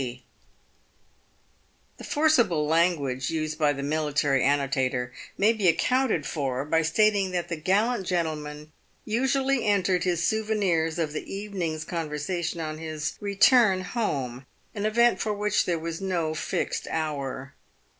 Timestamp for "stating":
6.81-7.29